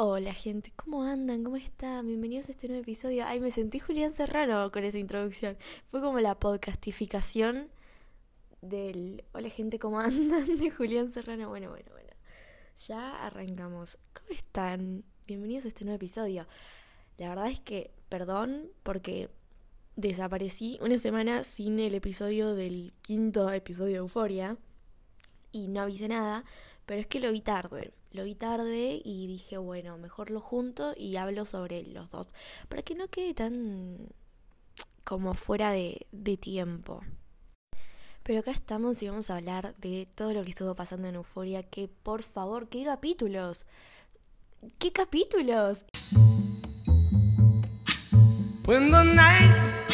[0.00, 1.42] Hola gente, ¿cómo andan?
[1.42, 2.06] ¿Cómo están?
[2.06, 3.24] Bienvenidos a este nuevo episodio.
[3.26, 5.58] Ay, me sentí Julián Serrano con esa introducción.
[5.90, 7.68] Fue como la podcastificación
[8.62, 10.56] del Hola gente, ¿cómo andan?
[10.60, 11.48] de Julián Serrano.
[11.48, 12.12] Bueno, bueno, bueno.
[12.86, 13.98] Ya arrancamos.
[14.12, 15.02] ¿Cómo están?
[15.26, 16.46] Bienvenidos a este nuevo episodio.
[17.16, 19.30] La verdad es que, perdón, porque
[19.96, 24.58] desaparecí una semana sin el episodio del quinto episodio de Euforia
[25.50, 26.44] y no avisé nada,
[26.88, 30.94] pero es que lo vi tarde lo vi tarde y dije, bueno, mejor lo junto
[30.96, 32.28] y hablo sobre los dos,
[32.68, 34.08] para que no quede tan
[35.04, 36.06] como fuera de,
[36.40, 37.02] tiempo.
[38.22, 41.62] Pero acá estamos y vamos a hablar de todo lo que estuvo pasando en Euforia,
[41.62, 43.66] que por favor, ¿qué capítulos?
[44.78, 45.84] ¿Qué capítulos?
[48.66, 49.90] When the night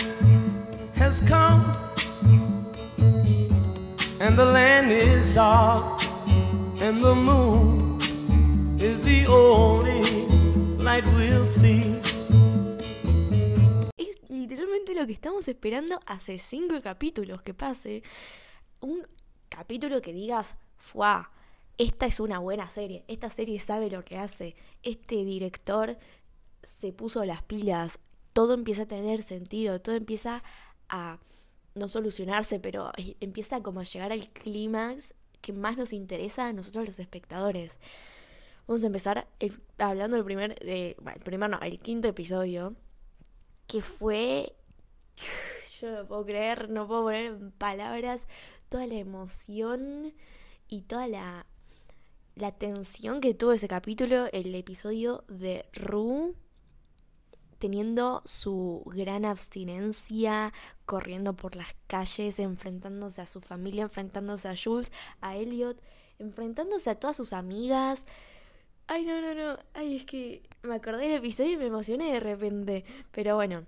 [0.96, 1.64] has come
[4.20, 6.13] and the land is dark
[6.84, 7.98] and the moon
[8.78, 10.02] is the only
[10.76, 11.98] light we'll see.
[13.96, 18.02] Es literalmente lo que estamos esperando hace cinco capítulos que pase.
[18.80, 19.02] Un
[19.48, 21.30] capítulo que digas, ¡fuá!
[21.78, 23.02] Esta es una buena serie.
[23.08, 24.54] Esta serie sabe lo que hace.
[24.82, 25.96] Este director
[26.62, 27.98] se puso las pilas.
[28.34, 29.80] Todo empieza a tener sentido.
[29.80, 30.42] Todo empieza
[30.90, 31.18] a
[31.74, 36.86] no solucionarse, pero empieza como a llegar al clímax que más nos interesa a nosotros
[36.86, 37.78] los espectadores.
[38.66, 39.28] Vamos a empezar
[39.76, 42.74] hablando del primer, de, bueno, el primer no, el quinto episodio,
[43.66, 44.54] que fue,
[45.80, 48.26] yo no puedo creer, no puedo poner en palabras
[48.70, 50.14] toda la emoción
[50.66, 51.46] y toda la,
[52.36, 56.34] la tensión que tuvo ese capítulo, el episodio de Ru
[57.64, 60.52] teniendo su gran abstinencia,
[60.84, 64.92] corriendo por las calles, enfrentándose a su familia, enfrentándose a Jules,
[65.22, 65.80] a Elliot,
[66.18, 68.04] enfrentándose a todas sus amigas,
[68.86, 69.58] Ay, no, no, no.
[69.72, 72.84] Ay, es que me acordé del episodio y me emocioné de repente.
[73.12, 73.64] Pero bueno,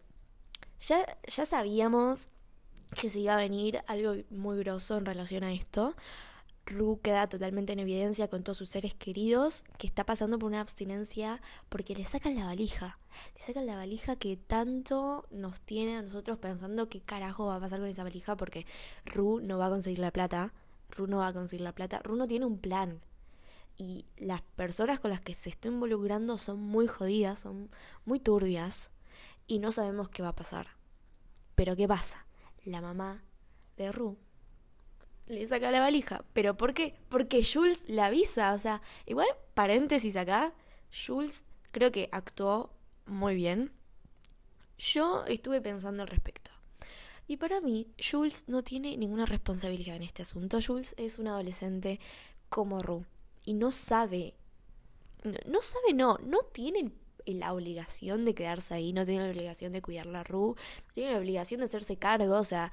[0.78, 2.28] ya, ya sabíamos
[3.00, 5.94] que se iba a venir algo muy grosso en relación a esto.
[6.66, 10.60] Ru queda totalmente en evidencia con todos sus seres queridos que está pasando por una
[10.60, 12.98] abstinencia porque le sacan la valija.
[13.36, 17.60] Le sacan la valija que tanto nos tiene a nosotros pensando qué carajo va a
[17.60, 18.66] pasar con esa valija porque
[19.04, 20.52] Ru no va a conseguir la plata.
[20.90, 22.00] Ru no va a conseguir la plata.
[22.00, 23.00] Ru no tiene un plan
[23.78, 27.70] y las personas con las que se está involucrando son muy jodidas, son
[28.04, 28.90] muy turbias
[29.46, 30.66] y no sabemos qué va a pasar.
[31.54, 32.26] Pero ¿qué pasa?
[32.64, 33.22] La mamá
[33.76, 34.18] de Ru
[35.26, 36.24] le saca la valija.
[36.32, 36.94] ¿Pero por qué?
[37.08, 38.52] Porque Jules la avisa.
[38.52, 40.54] O sea, igual paréntesis acá,
[40.90, 42.70] Jules creo que actuó
[43.06, 43.72] muy bien.
[44.78, 46.50] Yo estuve pensando al respecto.
[47.28, 50.58] Y para mí, Jules no tiene ninguna responsabilidad en este asunto.
[50.64, 51.98] Jules es un adolescente
[52.48, 53.04] como Ru
[53.44, 54.34] y no sabe,
[55.24, 56.92] no, sabe, no, no tiene
[57.26, 60.56] la obligación de quedarse ahí, no tiene la obligación de cuidar la RU,
[60.86, 62.70] no tiene la obligación de hacerse cargo, o sea,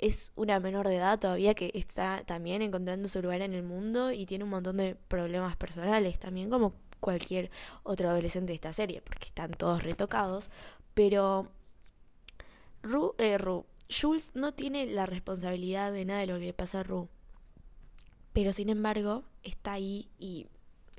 [0.00, 4.12] es una menor de edad todavía que está también encontrando su lugar en el mundo
[4.12, 7.50] y tiene un montón de problemas personales también como cualquier
[7.82, 10.50] otro adolescente de esta serie, porque están todos retocados,
[10.94, 11.48] pero
[12.82, 16.80] Ru, eh, Ru, Jules no tiene la responsabilidad de nada de lo que le pasa
[16.80, 17.08] a Ru.
[18.32, 20.46] Pero sin embargo, está ahí y.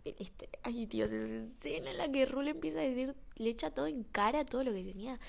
[0.03, 3.85] Este, ay, Dios, esa escena en la que Rule empieza a decir, le echa todo
[3.85, 5.19] en cara, todo lo que tenía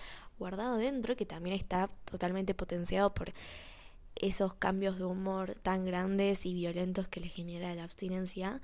[0.42, 3.32] guardado dentro, que también está totalmente potenciado por
[4.16, 8.60] esos cambios de humor tan grandes y violentos que le genera la abstinencia.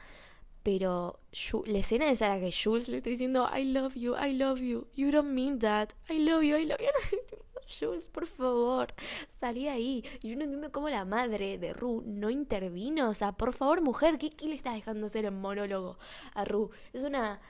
[0.64, 1.20] Pero
[1.66, 4.88] la escena de esa que Jules le está diciendo, I love you, I love you,
[4.94, 7.38] you don't mean that, I love you, I love you.
[7.68, 8.88] Jules, por favor,
[9.28, 10.02] salí ahí.
[10.22, 13.08] Yo no entiendo cómo la madre de Ru no intervino.
[13.08, 15.98] O sea, por favor, mujer, ¿qué, le estás dejando hacer en monólogo
[16.34, 16.70] a Ru?
[16.92, 17.40] Es una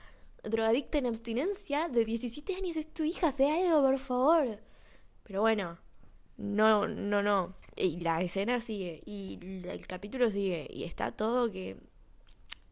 [0.43, 4.59] drogadicta en abstinencia de 17 años, es tu hija, sé algo, por favor.
[5.23, 5.77] Pero bueno,
[6.37, 7.55] no, no, no.
[7.75, 11.77] Y la escena sigue, y el capítulo sigue, y está todo que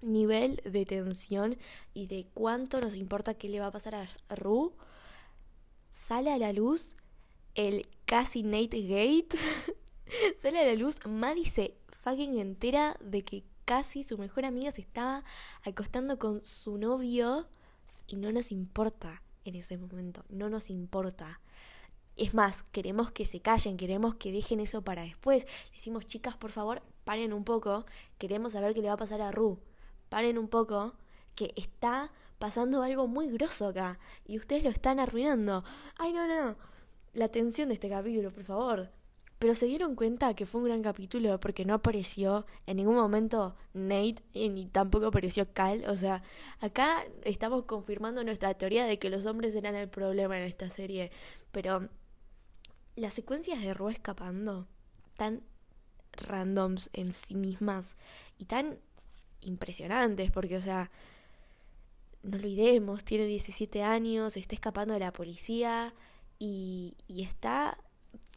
[0.02, 1.58] nivel de tensión
[1.94, 4.76] y de cuánto nos importa qué le va a pasar a Ru
[5.90, 6.96] sale a la luz
[7.56, 9.36] el casi Nate Gate,
[10.38, 14.80] sale a la luz, Maddie se fucking entera de que casi su mejor amiga se
[14.80, 15.26] estaba
[15.64, 17.50] acostando con su novio
[18.08, 21.42] y no nos importa en ese momento, no nos importa.
[22.16, 25.46] Es más, queremos que se callen, queremos que dejen eso para después.
[25.66, 27.86] Le decimos, chicas, por favor, paren un poco,
[28.18, 29.60] queremos saber qué le va a pasar a Ru.
[30.08, 30.94] Paren un poco,
[31.36, 35.66] que está pasando algo muy grosso acá y ustedes lo están arruinando.
[35.98, 36.56] Ay, no, no,
[37.14, 38.97] la tensión de este capítulo, por favor.
[39.40, 43.56] Pero se dieron cuenta que fue un gran capítulo porque no apareció en ningún momento
[43.74, 45.86] Nate y ni tampoco apareció Cal.
[45.88, 46.24] O sea,
[46.60, 51.12] acá estamos confirmando nuestra teoría de que los hombres eran el problema en esta serie.
[51.52, 51.88] Pero
[52.96, 54.68] las secuencias de Rue escapando,
[55.18, 55.44] tan
[56.14, 57.96] randoms en sí mismas
[58.40, 58.80] y tan
[59.42, 60.90] impresionantes, porque, o sea,
[62.24, 65.94] no olvidemos, tiene 17 años, está escapando de la policía
[66.40, 67.78] y, y está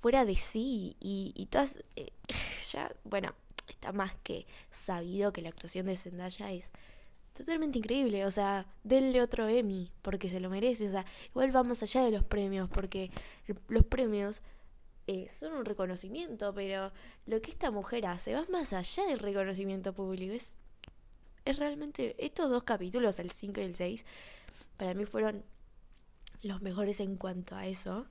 [0.00, 2.12] fuera de sí y, y todas, eh,
[2.73, 3.35] ya, bueno,
[3.69, 6.73] está más que sabido que la actuación de Zendaya es
[7.32, 11.82] totalmente increíble, o sea, denle otro Emmy porque se lo merece, o sea, igual vamos
[11.82, 13.11] allá de los premios porque
[13.69, 14.43] los premios
[15.06, 16.93] eh, son un reconocimiento, pero
[17.27, 20.55] lo que esta mujer hace va más allá del reconocimiento público, es,
[21.44, 24.06] es realmente, estos dos capítulos, el 5 y el 6,
[24.77, 25.44] para mí fueron
[26.43, 28.06] los mejores en cuanto a eso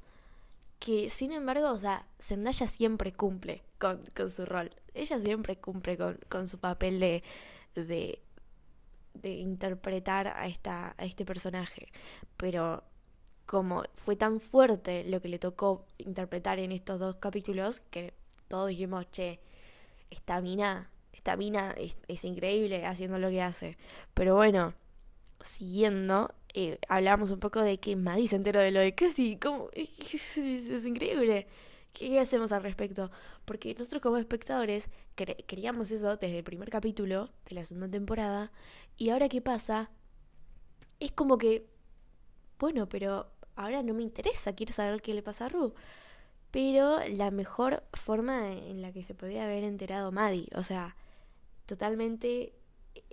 [0.79, 4.71] que sin embargo, o sea, Zendaya siempre cumple con, con su rol.
[4.93, 7.23] Ella siempre cumple con, con su papel de,
[7.75, 8.21] de,
[9.13, 11.91] de interpretar a, esta, a este personaje.
[12.37, 12.83] Pero
[13.45, 18.13] como fue tan fuerte lo que le tocó interpretar en estos dos capítulos, que
[18.47, 19.39] todos dijimos, che,
[20.09, 23.77] esta mina, esta mina es, es increíble haciendo lo que hace.
[24.13, 24.73] Pero bueno,
[25.41, 29.39] siguiendo, eh, hablábamos un poco de que Maddie se enteró de lo de Cassie.
[29.39, 29.69] ¿Cómo?
[29.75, 31.47] Es, es, increíble.
[31.93, 33.11] ¿Qué hacemos al respecto?
[33.45, 38.51] Porque nosotros como espectadores queríamos eso desde el primer capítulo de la segunda temporada.
[38.97, 39.91] Y ahora qué pasa,
[40.99, 41.67] es como que,
[42.59, 45.73] bueno, pero ahora no me interesa, quiero saber qué le pasa a Ru.
[46.51, 50.95] Pero la mejor forma en la que se podía haber enterado Maddie, o sea,
[51.65, 52.53] totalmente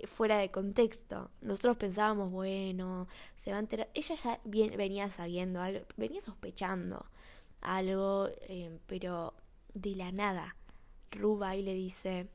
[0.05, 1.31] fuera de contexto.
[1.41, 3.89] Nosotros pensábamos, bueno, se va a enterar.
[3.93, 7.05] Ella ya venía sabiendo algo, venía sospechando
[7.61, 9.33] algo, eh, pero
[9.73, 10.55] de la nada.
[11.11, 12.29] Ruba y le dice: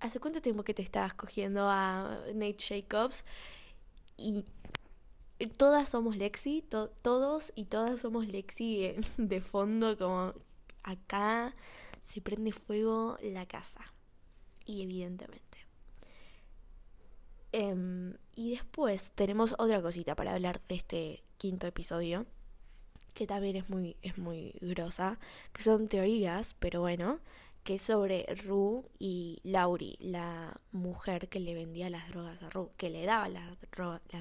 [0.00, 3.24] ¿Hace cuánto tiempo que te estabas cogiendo a Nate Jacobs?
[4.16, 4.44] Y
[5.56, 6.62] todas somos Lexi,
[7.02, 10.34] todos y todas somos Lexi de fondo, como
[10.82, 11.54] acá
[12.02, 13.84] se prende fuego la casa.
[14.64, 15.47] Y evidentemente.
[17.52, 22.26] Em, y después tenemos otra cosita para hablar de este quinto episodio,
[23.14, 25.18] que también es muy, es muy grosa,
[25.52, 27.20] que son teorías, pero bueno,
[27.64, 32.70] que es sobre Ru y Lauri, la mujer que le vendía las drogas a Ru,
[32.76, 33.58] que le daba las,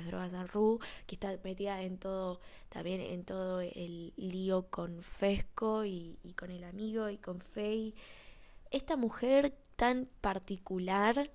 [0.07, 2.39] drogas a Ru, que está metida en todo,
[2.69, 7.93] también en todo el lío con Fesco y, y con el amigo y con Faye.
[8.71, 11.31] Esta mujer tan particular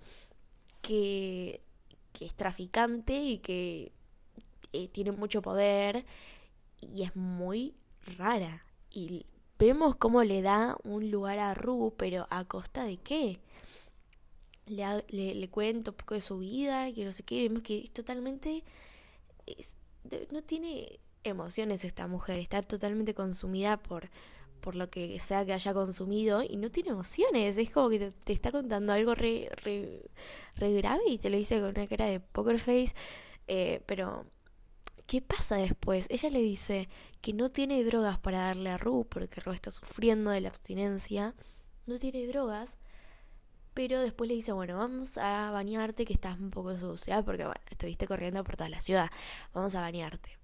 [0.82, 1.62] que
[2.12, 3.92] que es traficante y que
[4.72, 6.04] eh, tiene mucho poder
[6.80, 7.74] y es muy
[8.18, 8.64] rara.
[8.90, 9.26] Y
[9.58, 13.40] vemos cómo le da un lugar a Ru, pero a costa de qué.
[14.66, 17.92] Le, le, cuento un poco de su vida, que no sé qué, vemos que es
[17.92, 18.64] totalmente...
[20.30, 24.08] no tiene emociones esta mujer, está totalmente consumida por,
[24.62, 27.58] por lo que sea que haya consumido y no tiene emociones.
[27.58, 31.70] Es como que te, está contando algo re, re, grave y te lo dice con
[31.70, 32.94] una cara de poker face.
[33.48, 34.24] Eh, pero,
[35.06, 36.06] ¿qué pasa después?
[36.08, 36.88] Ella le dice
[37.20, 41.34] que no tiene drogas para darle a Ru porque Ru está sufriendo de la abstinencia.
[41.86, 42.78] No tiene drogas.
[43.74, 48.06] Pero después le dice, bueno, vamos a bañarte que estás un poco sucia porque, estuviste
[48.06, 49.08] corriendo por toda la ciudad.
[49.54, 50.38] Vamos a bañarte.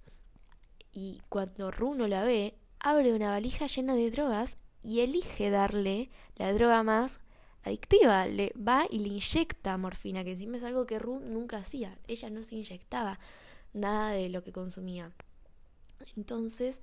[0.93, 6.11] Y cuando Ru no la ve, abre una valija llena de drogas y elige darle
[6.37, 7.21] la droga más
[7.65, 8.27] adictiva.
[8.27, 11.99] Le va y le inyecta morfina, que encima es algo que Ru nunca hacía.
[12.07, 13.19] Ella no se inyectaba
[13.73, 15.13] nada de lo que consumía.
[16.17, 16.81] Entonces,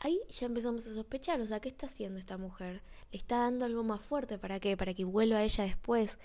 [0.00, 2.82] ahí ya empezamos a sospechar, o sea, ¿qué está haciendo esta mujer?
[3.10, 4.38] ¿Le está dando algo más fuerte?
[4.38, 4.76] ¿Para qué?
[4.76, 6.18] Para que vuelva a ella después.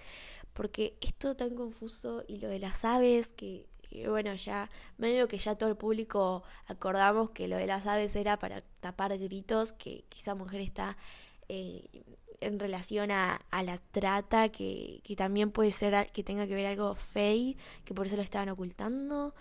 [0.54, 5.28] Porque es todo tan confuso y lo de las aves que y bueno, ya medio
[5.28, 9.74] que ya todo el público acordamos que lo de las aves era para tapar gritos,
[9.74, 10.98] que, esa mujer está
[11.48, 12.04] eh,
[12.40, 16.68] en relación a, a la trata, que, que, también puede ser que tenga que ver
[16.68, 19.34] algo fake, que por eso lo estaban ocultando.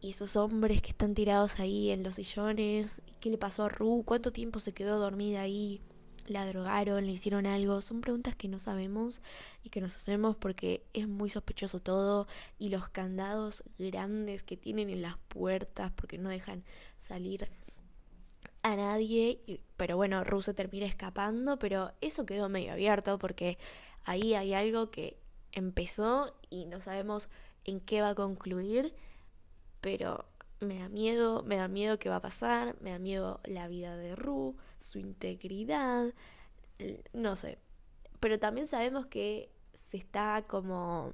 [0.00, 4.04] Y esos hombres que están tirados ahí en los sillones, ¿qué le pasó a Ru?
[4.06, 5.80] ¿Cuánto tiempo se quedó dormida ahí?
[6.28, 7.80] La drogaron, le hicieron algo.
[7.80, 9.20] Son preguntas que no sabemos
[9.62, 12.26] y que nos hacemos porque es muy sospechoso todo
[12.58, 16.64] y los candados grandes que tienen en las puertas porque no dejan
[16.98, 17.48] salir
[18.62, 19.62] a nadie.
[19.76, 23.58] Pero bueno, Russo termina escapando, pero eso quedó medio abierto porque
[24.04, 25.18] ahí hay algo que
[25.52, 27.28] empezó y no sabemos
[27.64, 28.94] en qué va a concluir,
[29.80, 30.24] pero
[30.60, 33.96] me da miedo, me da miedo qué va a pasar, me da miedo la vida
[33.96, 36.12] de Ru, su integridad,
[37.12, 37.58] no sé.
[38.20, 41.12] Pero también sabemos que se está como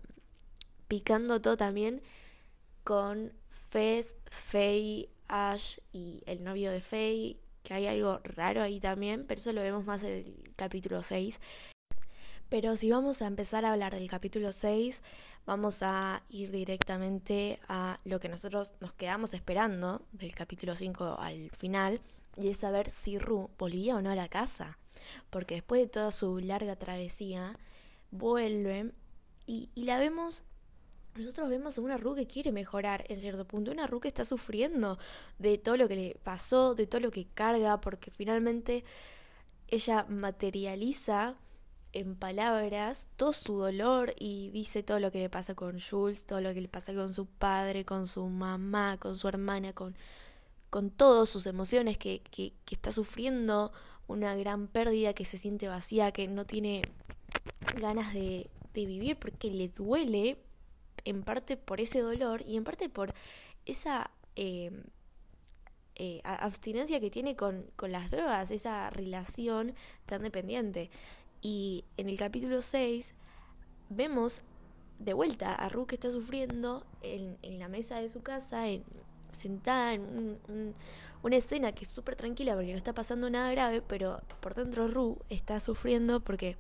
[0.89, 2.03] picando todo también
[2.83, 9.27] con Fez, Faye, Ash y el novio de Faye, que hay algo raro ahí también,
[9.27, 11.41] pero eso lo vemos más en el capítulo 6.
[12.51, 15.03] Pero si vamos a empezar a hablar del capítulo 6,
[15.47, 21.51] vamos a ir directamente a lo que nosotros nos quedamos esperando del capítulo 5 al
[21.51, 22.01] final,
[22.37, 24.79] y es saber si Ru volvía o no a la casa.
[25.31, 27.59] Porque después de toda su larga travesía,
[28.11, 28.93] vuelve
[29.47, 30.43] y, la vemos
[31.17, 34.25] nosotros vemos a una Ru que quiere mejorar en cierto punto, una Ru que está
[34.25, 34.99] sufriendo
[35.39, 38.85] de todo lo que le pasó, de todo lo que carga, porque finalmente
[39.69, 41.37] ella materializa
[41.93, 46.41] en palabras todo su dolor y dice todo lo que le pasa con Jules, todo
[46.41, 49.95] lo que le pasa con su padre, con su mamá, con su hermana, con,
[50.75, 53.71] con todas sus emociones, que, que, que está sufriendo
[54.09, 56.83] una gran pérdida, que se siente vacía, que no tiene
[57.81, 60.37] ganas de, de vivir porque le duele
[61.05, 63.15] en parte por ese dolor y en parte por
[63.67, 64.73] esa eh,
[65.95, 69.77] eh, abstinencia que tiene con, con las drogas, esa relación
[70.07, 70.91] tan dependiente.
[71.41, 73.15] Y en el capítulo 6
[73.91, 74.43] vemos
[74.99, 78.83] de vuelta a Ru que está sufriendo en, en la mesa de su casa, en,
[79.35, 80.39] sentada en
[81.23, 84.89] una escena que es súper tranquila porque no está pasando nada grave, pero por dentro
[84.89, 86.57] Ru está sufriendo porque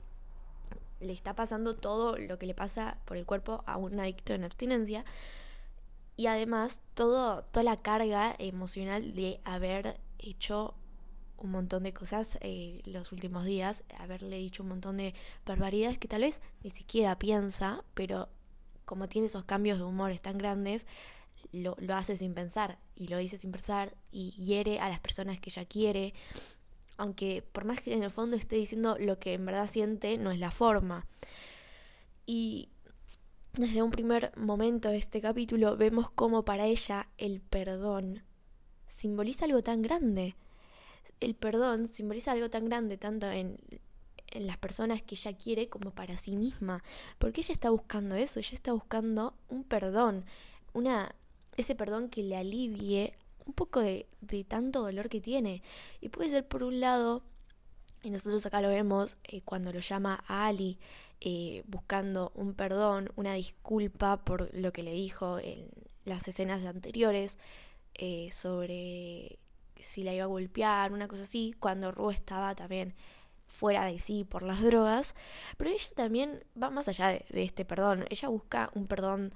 [1.00, 4.44] le está pasando todo lo que le pasa por el cuerpo a un adicto en
[4.44, 5.04] abstinencia.
[6.16, 10.74] Y además todo, toda la carga emocional de haber hecho
[11.36, 15.14] un montón de cosas eh, los últimos días, haberle dicho un montón de
[15.44, 18.28] barbaridades que tal vez ni siquiera piensa, pero
[18.84, 20.86] como tiene esos cambios de humores tan grandes,
[21.62, 25.40] lo, lo hace sin pensar y lo dice sin pensar y hiere a las personas
[25.40, 26.14] que ella quiere
[26.96, 30.30] aunque por más que en el fondo esté diciendo lo que en verdad siente, no
[30.30, 31.06] es la forma.
[32.26, 32.68] Y
[33.54, 38.22] desde un primer momento de este capítulo vemos cómo para ella el perdón
[38.88, 40.36] simboliza algo tan grande.
[41.20, 43.58] El perdón simboliza algo tan grande tanto en,
[44.28, 46.82] en las personas que ella quiere como para sí misma.
[47.18, 50.24] Porque ella está buscando eso, ella está buscando un perdón,
[50.72, 51.14] una
[51.56, 53.14] ese perdón que le alivie
[53.46, 55.62] un poco de, de tanto dolor que tiene.
[56.00, 57.22] Y puede ser por un lado,
[58.02, 60.78] y nosotros acá lo vemos eh, cuando lo llama a Ali
[61.20, 65.70] eh, buscando un perdón, una disculpa por lo que le dijo en
[66.04, 67.38] las escenas anteriores
[67.94, 69.38] eh, sobre
[69.78, 72.94] si la iba a golpear, una cosa así, cuando Ru estaba también
[73.46, 75.14] fuera de sí por las drogas,
[75.56, 79.32] pero ella también va más allá de, de este perdón, ella busca un perdón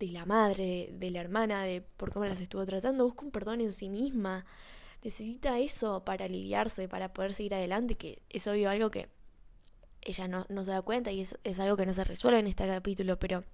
[0.00, 3.60] de la madre, de, la hermana, de por cómo las estuvo tratando, busca un perdón
[3.60, 4.46] en sí misma.
[5.04, 9.08] Necesita eso para aliviarse, para poder seguir adelante, que es obvio algo que
[10.00, 12.46] ella no, no se da cuenta y es, es algo que no se resuelve en
[12.46, 13.44] este capítulo, pero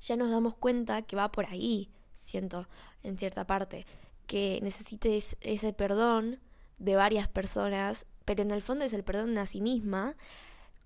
[0.00, 2.66] ya nos damos cuenta que va por ahí, siento,
[3.02, 3.86] en cierta parte,
[4.26, 6.40] que necesites ese perdón
[6.78, 10.16] de varias personas, pero en el fondo es el perdón a sí misma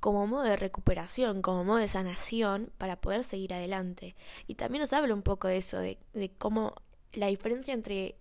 [0.00, 4.14] como modo de recuperación, como modo de sanación para poder seguir adelante.
[4.47, 5.99] Y también nos habla un poco de eso, de,
[6.38, 6.75] cómo
[7.12, 8.17] la diferencia entre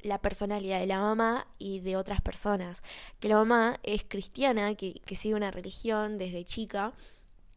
[0.00, 2.82] la personalidad de la mamá y de otras personas.
[3.20, 6.92] Que la mamá es cristiana, que, sigue una religión desde chica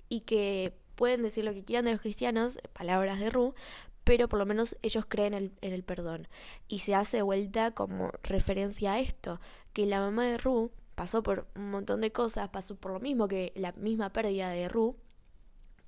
[0.09, 3.55] y que pueden decir lo que quieran de los cristianos, palabras de Ru,
[4.03, 6.27] pero por lo menos ellos creen en el perdón.
[6.67, 9.41] Y se hace vuelta como referencia a esto,
[9.73, 13.27] que la mamá de Ru pasó por un montón de cosas, pasó por lo mismo
[13.27, 14.97] que la misma pérdida de Ru,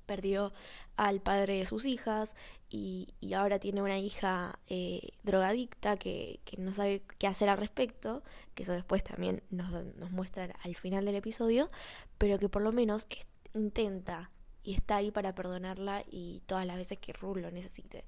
[0.08, 0.54] perdió
[0.96, 2.36] al padre de sus hijas
[2.70, 7.58] y, y ahora tiene una hija eh, drogadicta que, que, no sabe qué hacer al
[7.58, 8.24] respecto,
[8.56, 11.70] que eso después también nos, nos muestran al final del episodio,
[12.18, 13.08] pero que por lo menos
[13.54, 14.32] intenta
[14.64, 18.04] y está ahí para perdonarla y todas las veces que Ru lo necesite.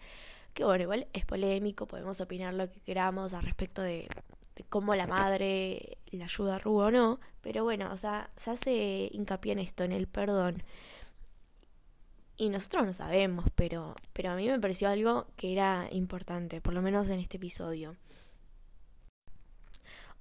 [0.54, 4.08] Que bueno, igual es polémico, podemos opinar lo que queramos al respecto de,
[4.64, 9.10] cómo la madre le ayuda a Ru o no, pero bueno, o sea, se hace
[9.12, 10.64] hincapié en esto, en el perdón.
[12.38, 16.74] Y nosotros no sabemos, pero, pero a mí me pareció algo que era importante, por
[16.74, 17.98] lo menos en este episodio.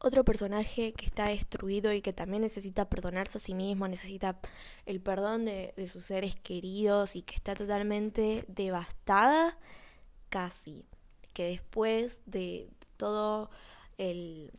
[0.00, 4.40] Otro personaje que está destruido y que también necesita perdonarse a sí mismo, necesita
[4.86, 9.58] el perdón de, de sus seres queridos y que está totalmente devastada,
[10.28, 10.84] casi.
[11.32, 13.50] Que después de todo
[13.98, 14.52] el,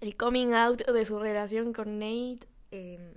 [0.00, 2.40] el coming out de su relación con Nate.
[2.72, 3.14] Eh,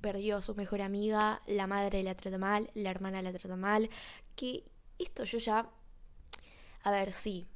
[0.00, 3.90] perdió a su mejor amiga, la madre la trata mal, la hermana la trata mal.
[4.36, 4.64] Que
[4.98, 5.68] esto yo ya.
[6.82, 7.46] A ver, sí.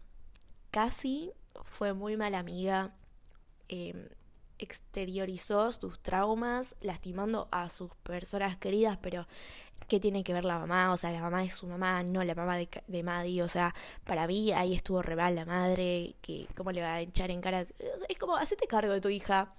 [0.70, 1.32] Casi
[1.64, 2.94] fue muy mala amiga.
[3.68, 4.08] em,
[4.58, 9.26] exteriorizó sus traumas lastimando a sus personas queridas, pero
[9.88, 10.92] ¿qué tiene que ver la mamá?
[10.92, 13.42] O sea, la mamá es su mamá, no la mamá de, de Maddie.
[13.42, 17.30] O sea, para mí ahí estuvo re la madre, que cómo le va a echar
[17.30, 17.62] en cara.
[18.08, 19.54] Es como, hacete cargo de tu hija.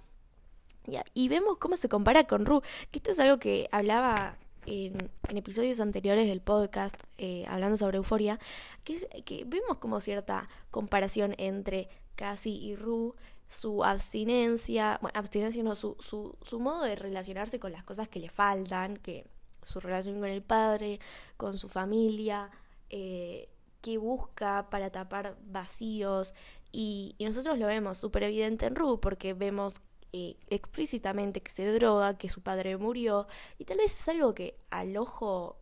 [1.14, 5.80] Y vemos cómo se compara con Ru, que esto es algo que hablaba en, episodios
[5.80, 8.38] anteriores del podcast, eh, hablando sobre euforia,
[8.82, 13.14] que, que vemos como cierta comparación entre Cassie y Ru,
[13.48, 18.20] su abstinencia, bueno, abstinencia no, su, su, su modo de relacionarse con las cosas que
[18.20, 19.26] le faltan, que
[19.62, 21.00] su relación con el padre,
[21.36, 22.50] con su familia,
[22.90, 23.48] eh,
[23.80, 26.34] que busca para tapar vacíos.
[26.72, 29.80] Y, nosotros lo vemos súper evidente en Ru, porque vemos
[30.12, 33.26] eh, explícitamente que se droga, que su padre murió,
[33.58, 35.58] y tal vez es algo que al ojo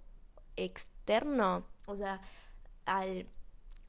[0.57, 2.21] externo, o sea,
[2.87, 3.27] al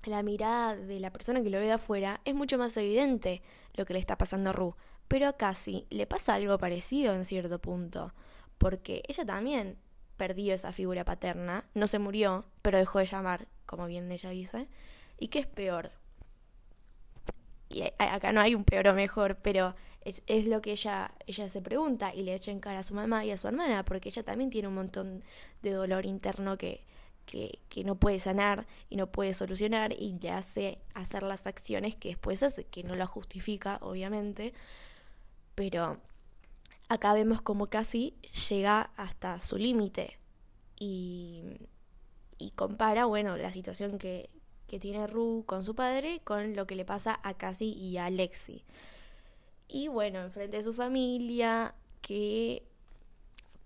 [0.04, 3.42] la mirada de la persona que lo ve de afuera, es mucho más evidente
[3.74, 4.76] lo que le está pasando a Ru.
[5.08, 8.14] Pero a Cassie le pasa algo parecido en cierto punto,
[8.58, 9.78] porque ella también
[10.20, 14.68] perdió esa figura paterna, no se murió, pero dejó de llamar, como bien ella dice.
[15.18, 15.92] ¿Y qué es peor?
[17.70, 21.48] Y acá no hay un peor o mejor, pero es, es, lo que ella, ella
[21.48, 24.10] se pregunta y le echa en cara a su mamá y a su hermana, porque
[24.10, 25.24] ella también tiene un montón
[25.62, 26.84] de dolor interno que,
[27.26, 31.96] que, que, no puede sanar y no puede solucionar y le hace hacer las acciones
[31.96, 34.54] que después hace, que no la justifica, obviamente,
[35.56, 36.02] pero
[36.90, 38.16] acá vemos como casi
[38.50, 40.20] llega hasta su límite
[40.78, 41.44] y,
[42.40, 44.30] y compara, bueno, la situación que,
[44.80, 48.64] tiene Ru con su padre con lo que le pasa a Cassie y a Lexi.
[49.68, 52.62] Y bueno, enfrente de su familia, que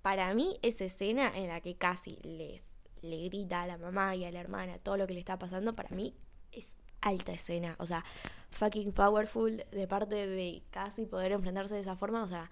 [0.02, 4.24] para mí esa escena en la que Cassie les le grita a la mamá y
[4.24, 6.16] a la hermana todo lo que le está pasando, para mí
[6.54, 7.76] es alta escena.
[7.80, 8.06] O sea,
[8.52, 12.24] fucking powerful de parte de Cassie poder enfrentarse de esa forma.
[12.24, 12.50] O sea,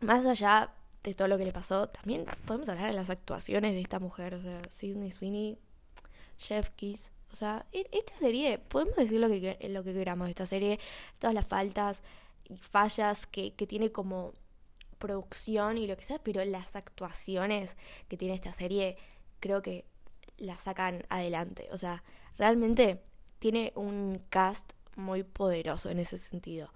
[0.00, 3.80] más allá de todo lo que le pasó, también podemos hablar de las actuaciones de
[3.80, 4.34] esta mujer.
[4.34, 5.58] O sea, Sidney Sweeney,
[6.36, 7.10] Chef Kiss.
[7.32, 10.78] O sea, e-, esta serie, podemos decir lo que, lo que queramos de esta serie,
[11.18, 12.02] todas las faltas
[12.48, 14.32] y fallas que, que tiene como
[14.98, 17.76] producción y lo que sea, pero las actuaciones
[18.08, 18.96] que tiene esta serie
[19.40, 19.86] creo que
[20.36, 21.68] la sacan adelante.
[21.72, 22.02] O sea,
[22.36, 23.02] realmente
[23.38, 26.70] tiene un cast muy poderoso en ese sentido.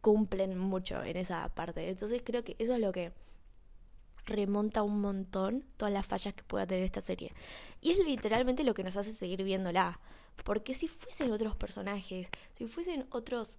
[0.00, 1.88] Cumplen mucho en esa parte.
[1.88, 3.12] Entonces creo que eso es lo que
[4.26, 7.32] remonta un montón todas las fallas que pueda tener esta serie.
[7.80, 10.00] Y es literalmente lo que nos hace seguir viéndola.
[10.44, 13.58] Porque si fuesen otros personajes, si fuesen otros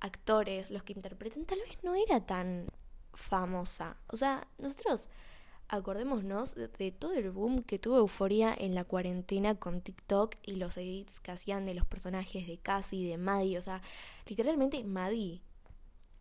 [0.00, 2.66] actores los que interpreten, tal vez no era tan
[3.14, 3.96] famosa.
[4.06, 5.08] O sea, nosotros
[5.68, 10.76] acordémonos de todo el boom que tuvo Euforia en la cuarentena con TikTok y los
[10.76, 13.58] edits que hacían de los personajes de Cassie, de Maddie.
[13.58, 13.82] O sea,
[14.26, 15.42] literalmente Maddie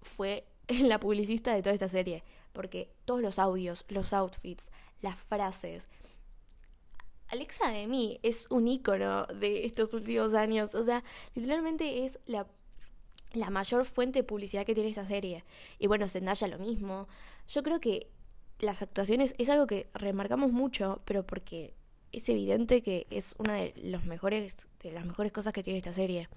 [0.02, 2.24] fue la publicista de toda esta serie.
[2.54, 5.88] Porque todos los audios, los outfits, las frases.
[7.28, 10.74] Alexa de mí es un ícono de estos últimos años.
[10.74, 11.04] O sea,
[11.36, 12.48] literalmente es la
[13.34, 15.44] la mayor fuente de publicidad que tiene esta serie.
[15.78, 17.08] Y bueno, Zendaya lo mismo.
[17.48, 18.08] Yo creo que
[18.60, 21.74] las actuaciones es algo que remarcamos mucho, pero porque
[22.12, 25.94] es evidente que es una de los mejores, de las mejores cosas que tiene esta
[25.94, 26.28] serie.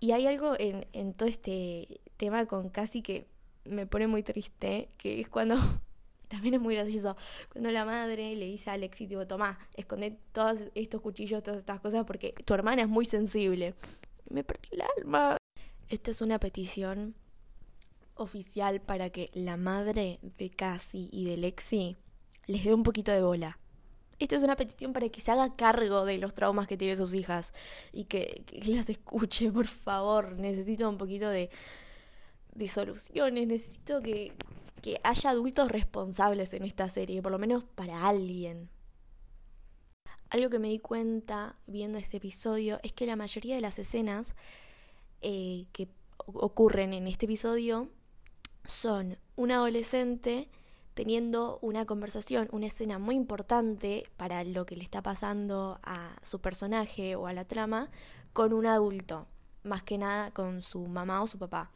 [0.00, 3.26] Y hay algo en, en todo este tema con casi que
[3.64, 5.56] me pone muy triste, que es cuando,
[6.28, 7.16] también es muy gracioso,
[7.50, 11.80] cuando la madre le dice a Alexi, tipo, toma, esconde todos estos cuchillos, todas estas
[11.80, 13.74] cosas, porque tu hermana es muy sensible.
[14.28, 15.38] Me partió el alma.
[15.88, 17.14] Esta es una petición
[18.14, 21.96] oficial para que la madre de Cassie y de Lexi
[22.46, 23.58] les dé un poquito de bola.
[24.18, 27.14] Esta es una petición para que se haga cargo de los traumas que tienen sus
[27.14, 27.54] hijas
[27.92, 30.32] y que, las escuche, por favor.
[30.32, 31.50] Necesito un poquito de,
[32.54, 34.32] de soluciones, necesito que,
[34.82, 38.68] que haya adultos responsables en esta serie, por lo menos para alguien.
[40.30, 44.34] Algo que me di cuenta viendo este episodio es que la mayoría de las escenas
[45.22, 45.88] eh, que
[46.26, 47.88] ocurren en este episodio
[48.64, 50.48] son un adolescente
[50.92, 56.40] teniendo una conversación, una escena muy importante para lo que le está pasando a su
[56.40, 57.88] personaje o a la trama
[58.32, 59.26] con un adulto,
[59.62, 61.70] más que nada con su mamá o su papá.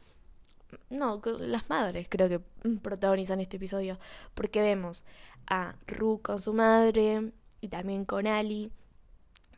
[0.89, 2.39] No, las madres creo que
[2.81, 3.99] protagonizan este episodio,
[4.33, 5.03] porque vemos
[5.47, 7.31] a Ru con su madre
[7.61, 8.71] y también con Ali,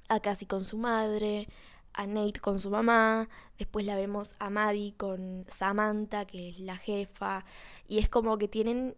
[0.09, 1.47] a Cassie con su madre,
[1.93, 6.77] a Nate con su mamá, después la vemos a Maddie con Samantha, que es la
[6.77, 7.45] jefa,
[7.87, 8.95] y es como que tienen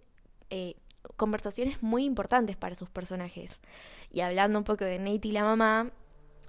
[0.49, 0.75] eh,
[1.15, 3.59] conversaciones muy importantes para sus personajes.
[4.11, 5.91] Y hablando un poco de Nate y la mamá,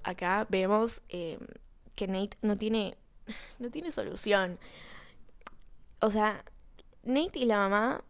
[0.04, 1.38] acá vemos eh,
[1.94, 2.96] que Nate no tiene,
[3.58, 4.58] no tiene solución.
[6.00, 6.44] O sea,
[7.02, 8.04] Nate y la mamá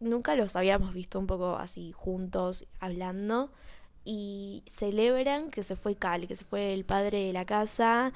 [0.00, 3.52] nunca los habíamos visto un poco así juntos hablando
[4.04, 8.12] y celebran que se fue Cal, que se fue el padre de la casa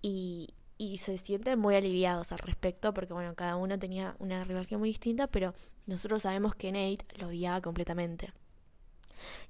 [0.00, 4.80] y, y se sienten muy aliviados al respecto porque bueno, cada uno tenía una relación
[4.80, 5.52] muy distinta, pero
[5.86, 8.32] nosotros sabemos que Nate lo odiaba completamente.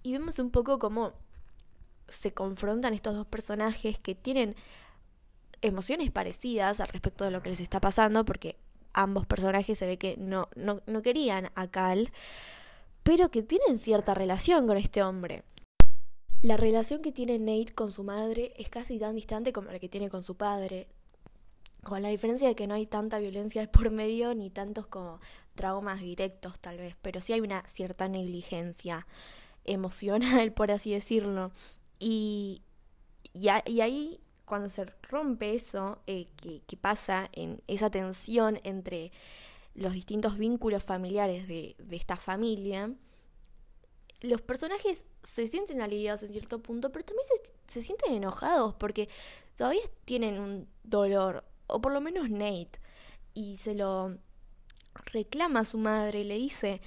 [0.02, 1.12] Y vemos un poco cómo
[2.08, 4.56] se confrontan estos dos personajes que tienen
[5.62, 8.56] emociones parecidas al respecto de lo que les está pasando, porque
[8.92, 12.12] ambos personajes se ve que no, no, no querían a Cal,
[13.02, 15.44] pero que tienen cierta relación con este hombre.
[16.42, 19.88] La relación que tiene Nate con su madre es casi tan distante como la que
[19.88, 20.86] tiene con su padre,
[21.82, 25.20] con la diferencia de que no hay tanta violencia de por medio ni tantos como
[25.54, 29.06] traumas directos tal vez, pero sí hay una cierta negligencia
[29.64, 31.50] emocional, por así decirlo.
[31.98, 32.62] Y,
[33.34, 39.12] y, ahí, cuando se rompe eso, eh, que, pasa en esa tensión entre
[39.74, 42.92] los distintos vínculos familiares de, de esta familia,
[44.20, 47.26] los personajes se sienten aliviados en cierto punto, pero también
[47.66, 49.08] se, sienten enojados porque
[49.56, 52.80] todavía tienen un dolor, o por lo menos Nate,
[53.34, 54.18] y se lo
[55.12, 56.80] reclama a su madre, le dice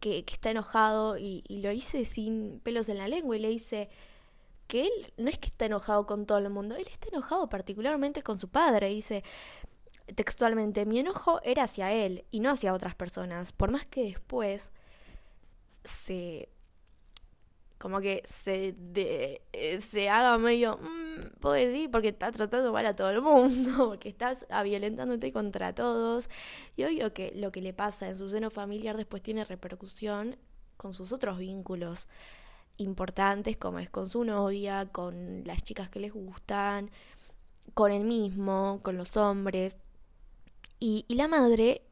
[0.00, 3.90] que, está enojado y, lo dice sin pelos en la lengua y le dice
[4.70, 8.22] que él no es que está enojado con todo el mundo, él está enojado particularmente
[8.22, 9.24] con su padre, dice
[10.14, 14.70] textualmente, mi enojo era hacia él y no hacia otras personas, por más que después
[15.84, 16.48] se
[17.78, 22.84] como que se, de, eh, se haga medio, mmm, puedo decir, porque está tratando mal
[22.86, 26.28] a todo el mundo, porque estás violentándote contra todos.
[26.76, 30.36] Y obvio que lo que le pasa en su seno familiar después tiene repercusión
[30.76, 32.06] con sus otros vínculos
[32.80, 36.90] importantes, como es con su novia, con las chicas que les gustan,
[37.74, 39.76] con él mismo, con los hombres.
[40.78, 41.82] Y, y la madre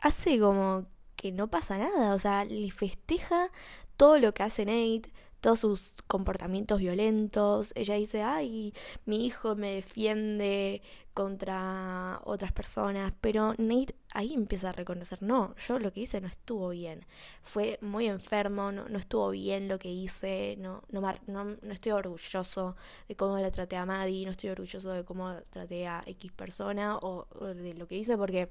[0.00, 3.50] hace como que no pasa nada, o sea, le festeja
[3.96, 5.12] todo lo que hace Nate,
[5.44, 7.72] todos sus comportamientos violentos.
[7.74, 8.72] Ella dice, ay,
[9.04, 10.80] mi hijo me defiende
[11.12, 16.28] contra otras personas, pero Nate ahí empieza a reconocer, no, yo lo que hice no
[16.28, 17.04] estuvo bien,
[17.42, 21.92] fue muy enfermo, no, no estuvo bien lo que hice, no, no, no, no estoy
[21.92, 22.74] orgulloso
[23.06, 26.96] de cómo la traté a Maddie, no estoy orgulloso de cómo traté a X persona
[26.96, 28.48] o, o de lo que hice porque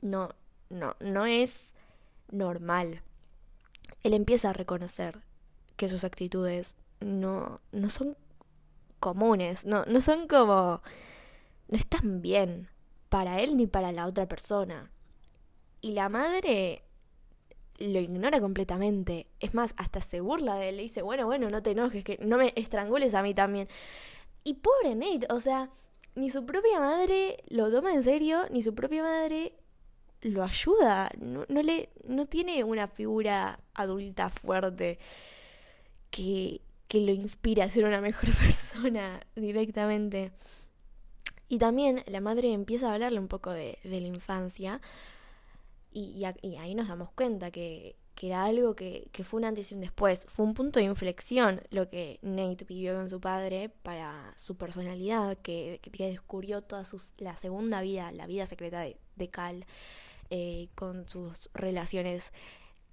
[0.00, 0.30] no,
[0.70, 1.72] no, no es
[2.30, 3.02] normal
[4.02, 5.20] él empieza a reconocer
[5.82, 8.16] que sus actitudes no, no son
[9.00, 10.80] comunes, no, no son como...
[11.66, 12.68] no están bien
[13.08, 14.92] para él ni para la otra persona.
[15.80, 16.84] Y la madre
[17.80, 19.26] lo ignora completamente.
[19.40, 20.76] Es más, hasta se burla de él.
[20.76, 23.66] Le dice, bueno, bueno, no te enojes, que no me estrangules a mí también.
[24.44, 25.68] Y pobre Nate, o sea,
[26.14, 29.56] ni su propia madre lo toma en serio, ni su propia madre
[30.20, 35.00] lo ayuda, no, no, le, no tiene una figura adulta fuerte
[36.12, 40.30] que, que lo inspira a ser una mejor persona directamente.
[41.48, 44.80] Y también la madre empieza a hablarle un poco de, de la infancia
[45.92, 49.70] y, y, ahí nos damos cuenta que, que era algo que, que, fue un antes
[49.70, 53.68] y un después, fue un punto de inflexión lo que Nate vivió con su padre
[53.82, 58.96] para su personalidad, que, que descubrió toda sus, la segunda vida, la vida secreta de,
[59.16, 59.66] de Cal.
[60.34, 62.32] Eh, con sus relaciones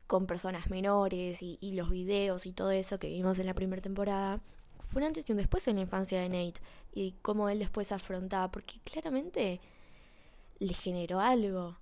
[0.10, 4.42] con personas menores y, los videos y todo eso que vimos en la primera temporada,
[4.80, 6.60] fue un antes y un después en la infancia de Nate
[6.92, 9.62] y cómo él después afrontaba, porque claramente
[10.58, 11.78] le generó algo,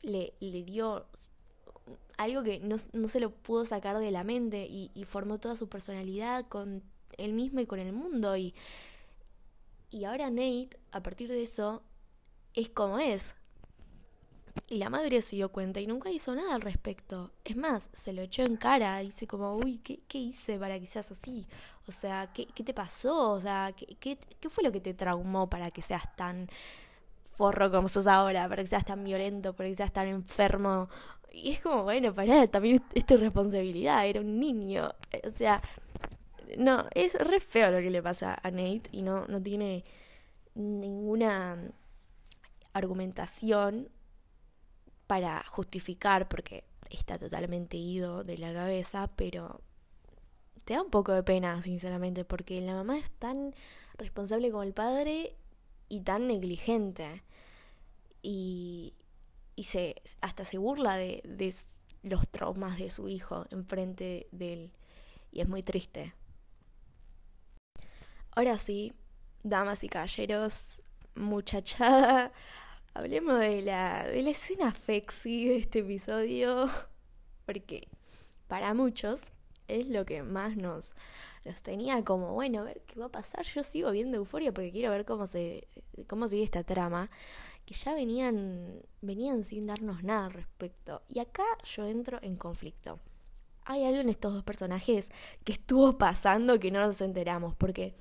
[0.00, 1.04] le, le dio
[2.16, 5.54] algo que no, no, se lo pudo sacar de la mente y, y, formó toda
[5.54, 6.82] su personalidad con
[7.18, 8.54] él mismo y con el mundo y,
[9.90, 11.82] y ahora Nate, a partir de eso,
[12.54, 13.34] es como es,
[14.70, 17.32] y la madre se dio cuenta y nunca hizo nada al respecto.
[17.44, 18.98] Es más, se lo echó en cara.
[18.98, 21.44] Dice como, uy, ¿qué, qué hice para que seas así?
[21.88, 23.32] O sea, ¿qué, qué te pasó?
[23.32, 26.48] O sea, ¿qué, ¿qué, fue lo que te traumó para que seas tan
[27.24, 28.48] forro como sos ahora?
[28.48, 30.88] Para que seas tan violento, para que seas tan enfermo.
[31.32, 34.06] Y es como, bueno, pará, también es tu responsabilidad.
[34.06, 34.94] Era un niño.
[35.26, 35.60] O sea,
[36.56, 39.84] no, es re feo lo que le pasa a Nate y no, no tiene
[40.54, 41.58] ninguna
[42.72, 43.88] argumentación
[45.10, 49.60] para justificar, porque está totalmente ido de la cabeza, pero
[50.64, 53.52] te da un poco de pena, sinceramente, porque la mamá es tan
[53.98, 55.34] responsable como el padre
[55.88, 57.24] y tan negligente.
[58.22, 58.94] Y,
[59.56, 61.52] y se, hasta se burla de, de
[62.04, 64.72] los traumas de su hijo enfrente de él.
[65.32, 66.14] Y es muy triste.
[68.36, 68.92] Ahora sí,
[69.42, 70.82] damas y caballeros,
[71.16, 72.30] muchachada
[72.94, 76.68] hablemos de la, de la escena fexy de este episodio,
[77.46, 77.88] porque
[78.48, 79.32] para muchos
[79.68, 80.94] es lo que más nos,
[81.44, 83.44] nos tenía como, bueno, a ver qué va a pasar.
[83.44, 85.68] Yo sigo viendo Euforia porque quiero ver cómo se
[86.06, 87.10] cómo sigue esta trama,
[87.64, 91.02] que ya venían venían sin darnos nada al respecto.
[91.08, 92.98] Y acá yo entro en conflicto.
[93.64, 95.12] Hay algo en estos dos personajes
[95.44, 97.94] que estuvo pasando que no nos enteramos, porque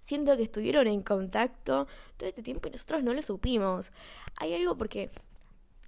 [0.00, 1.86] siento que estuvieron en contacto
[2.16, 3.92] todo este tiempo y nosotros no lo supimos.
[4.36, 5.10] Hay algo porque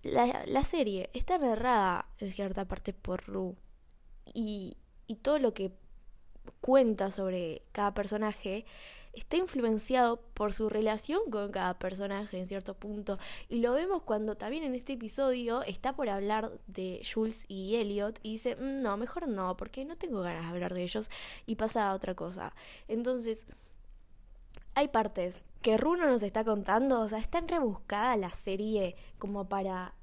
[0.03, 3.57] la, la serie está narrada en cierta parte por Ru.
[4.35, 5.73] Y, y todo lo que
[6.61, 8.65] cuenta sobre cada personaje
[9.13, 13.19] está influenciado por su relación con cada personaje en cierto punto.
[13.49, 18.19] Y lo vemos cuando también en este episodio está por hablar de Jules y Elliot
[18.23, 21.11] y dice, mm, no, mejor no, porque no tengo ganas de hablar de ellos
[21.47, 22.55] y pasa a otra cosa.
[22.89, 23.47] Entonces,
[24.75, 29.95] hay partes que Runo nos está contando, o sea, está rebuscada la serie como para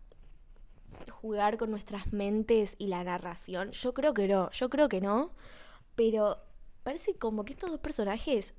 [1.21, 3.71] jugar con nuestras mentes y la narración.
[3.71, 5.31] Yo creo que no, yo creo que no,
[5.95, 6.37] pero
[6.83, 8.53] parece como que estos dos personajes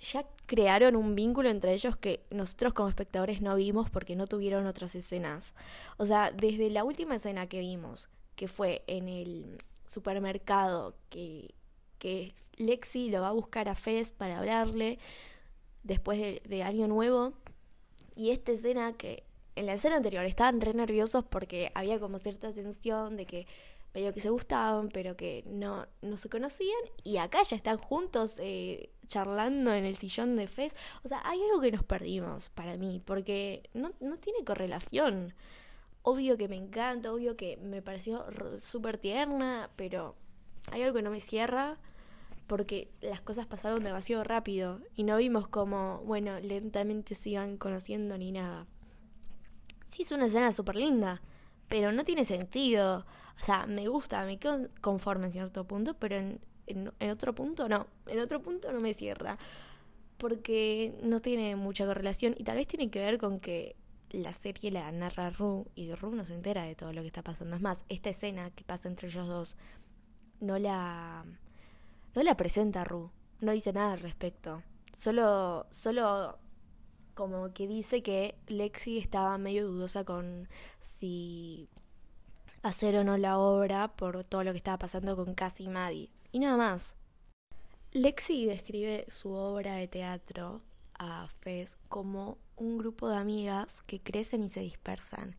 [0.00, 4.66] ya crearon un vínculo entre ellos que nosotros como espectadores no vimos porque no tuvieron
[4.66, 5.54] otras escenas.
[5.96, 11.54] O sea, desde la última escena que vimos, que fue en el supermercado, que,
[11.98, 14.98] que Lexi lo va a buscar a Fez para hablarle
[15.82, 17.34] después de, Año Nuevo,
[18.14, 19.24] y esta escena que
[19.56, 23.46] en la escena anterior estaban re nerviosos porque había como cierta tensión de que
[23.94, 28.38] medio que se gustaban, pero que no, no se conocían, y acá ya están juntos
[28.38, 30.76] eh, charlando en el sillón de Fez.
[31.02, 35.34] O sea, hay algo que nos perdimos para mí, porque no, no tiene correlación.
[36.02, 38.24] Obvio que me encanta, obvio que me pareció
[38.58, 40.14] súper tierna, pero
[40.70, 41.78] hay algo que no me cierra
[42.48, 48.16] porque las cosas pasaron demasiado rápido y no vimos como, bueno, lentamente se iban conociendo
[48.16, 48.66] ni nada.
[49.84, 51.22] Sí, es una escena súper linda,
[51.68, 53.06] pero no tiene sentido.
[53.40, 57.68] O sea, me gusta, me quedo conforme en cierto punto, pero en, en, otro punto
[57.68, 57.86] no.
[58.06, 59.38] En otro punto no me cierra.
[60.16, 63.76] Porque no tiene mucha correlación y tal vez tiene que ver con que
[64.10, 67.22] la serie la narra Ru y Ru no se entera de todo lo que está
[67.22, 67.56] pasando.
[67.56, 69.56] Es más, esta escena que pasa entre ellos dos
[70.40, 71.24] no la,
[72.18, 73.12] no la presenta Ru.
[73.38, 74.64] No dice nada al respecto.
[74.96, 76.36] Solo, solo
[77.14, 80.48] como que dice que Lexi estaba medio dudosa con
[80.80, 81.68] si
[82.64, 86.10] hacer o no la obra por todo lo que estaba pasando con Cassie y Maddie.
[86.32, 86.96] Y nada más.
[87.92, 90.62] Lexi describe su obra de teatro
[90.98, 95.36] a Fez como un grupo de amigas que crecen y se dispersan.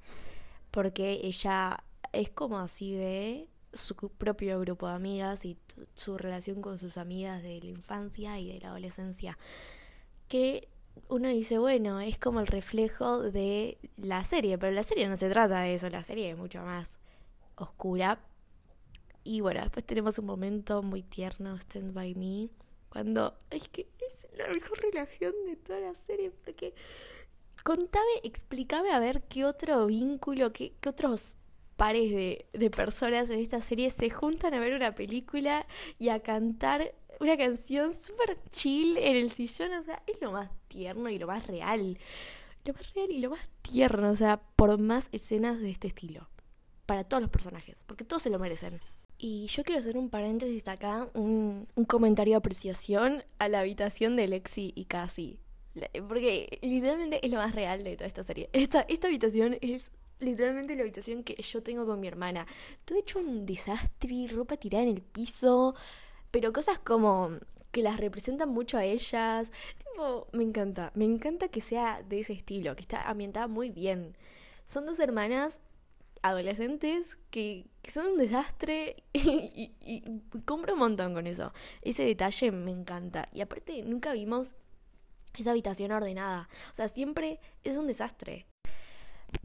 [0.72, 5.58] Porque ella es como así de su propio grupo de amigas y
[5.96, 9.38] su relación con sus amigas de la infancia y de la adolescencia.
[10.28, 10.68] Que
[11.08, 15.30] uno dice, bueno, es como el reflejo de la serie, pero la serie no se
[15.30, 17.00] trata de eso, la serie es mucho más
[17.56, 18.20] oscura.
[19.24, 22.50] Y bueno, después tenemos un momento muy tierno, Stand By Me,
[22.90, 26.74] cuando es que es la mejor relación de toda la serie, porque
[27.64, 31.38] contame, explícame a ver qué otro vínculo, qué, qué otros
[31.80, 35.66] pares de, de personas en esta serie se juntan a ver una película
[35.98, 40.50] y a cantar una canción súper chill en el sillón, o sea, es lo más
[40.68, 41.98] tierno y lo más real.
[42.66, 46.28] Lo más real y lo más tierno, o sea, por más escenas de este estilo
[46.86, 48.82] para todos los personajes, porque todos se lo merecen.
[49.18, 54.18] Y yo quiero hacer un paréntesis acá, un, un comentario de apreciación a la habitación
[54.18, 55.40] de Lexi y Cassie.
[56.10, 58.50] Porque literalmente es lo más real de toda esta serie.
[58.52, 62.48] Esta, esta habitación es literalmente la habitación que yo tengo con mi hermana.
[62.86, 65.76] Todo hecho un desastre, ropa tirada en el piso,
[66.32, 67.32] pero cosas como
[67.72, 69.52] que las representan mucho a ellas.
[69.78, 74.18] Tipo, me encanta, me encanta que sea de ese estilo, que está ambientada muy bien.
[74.66, 75.62] Son dos hermanas
[76.22, 81.54] adolescentes que, son un desastre y, y, compro un montón con eso.
[81.82, 83.28] Ese detalle me encanta.
[83.34, 84.56] Y aparte nunca vimos
[85.38, 86.50] esa habitación ordenada.
[86.72, 88.49] O sea, siempre es un desastre.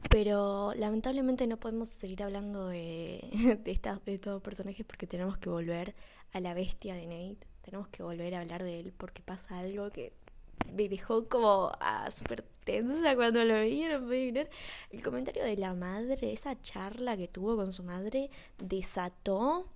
[0.09, 3.21] Pero lamentablemente no podemos seguir hablando de,
[3.63, 5.95] de, de estos personajes porque tenemos que volver
[6.33, 7.47] a la bestia de Nate.
[7.61, 10.13] Tenemos que volver a hablar de él porque pasa algo que
[10.73, 14.47] me dejó como ah, súper tensa cuando lo vi, no podía
[14.91, 19.69] El comentario de la madre, esa charla que tuvo con su madre, desató